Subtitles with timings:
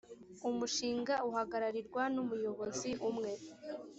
[0.49, 3.31] umushinga uhagararirwa numuyobozi umwe.